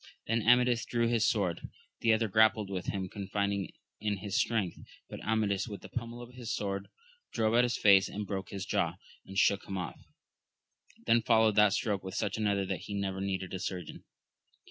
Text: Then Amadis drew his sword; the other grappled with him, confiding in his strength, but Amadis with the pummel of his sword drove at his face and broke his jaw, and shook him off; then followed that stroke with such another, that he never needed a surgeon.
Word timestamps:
Then 0.25 0.41
Amadis 0.41 0.83
drew 0.83 1.07
his 1.07 1.27
sword; 1.29 1.61
the 1.99 2.11
other 2.11 2.27
grappled 2.27 2.71
with 2.71 2.87
him, 2.87 3.07
confiding 3.07 3.69
in 3.99 4.17
his 4.17 4.35
strength, 4.35 4.79
but 5.07 5.21
Amadis 5.23 5.67
with 5.67 5.81
the 5.81 5.89
pummel 5.89 6.23
of 6.23 6.33
his 6.33 6.51
sword 6.51 6.87
drove 7.31 7.53
at 7.53 7.63
his 7.63 7.77
face 7.77 8.09
and 8.09 8.25
broke 8.25 8.49
his 8.49 8.65
jaw, 8.65 8.95
and 9.27 9.37
shook 9.37 9.65
him 9.67 9.77
off; 9.77 10.01
then 11.05 11.21
followed 11.21 11.53
that 11.57 11.73
stroke 11.73 12.03
with 12.03 12.15
such 12.15 12.35
another, 12.35 12.65
that 12.65 12.79
he 12.87 12.95
never 12.95 13.21
needed 13.21 13.53
a 13.53 13.59
surgeon. 13.59 14.03